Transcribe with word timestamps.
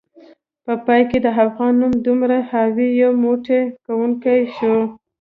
په 0.65 0.73
پای 0.85 1.01
کې 1.09 1.17
د 1.25 1.27
افغان 1.43 1.73
نوم 1.81 1.93
دومره 2.07 2.37
حاوي، 2.49 2.89
یو 3.01 3.11
موټی 3.23 3.61
کونکی 3.85 4.39
شو 4.55 4.75